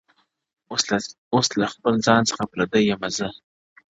•اوس 1.33 1.47
له 1.59 1.67
خپل 1.73 1.93
ځان 2.05 2.21
څخه 2.29 2.43
پردى 2.51 2.81
يمه 2.89 3.09
زه 3.17 3.27
ـ 3.33 3.37